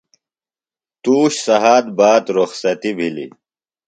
تُوش 1.03 1.33
سھات 1.45 1.85
باد 1.97 2.23
رخصتیۡ 2.37 2.95
بِھلیۡ۔ 2.97 3.31